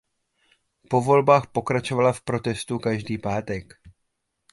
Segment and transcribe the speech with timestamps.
[0.89, 3.73] Po volbách pokračovala v protestu každý pátek.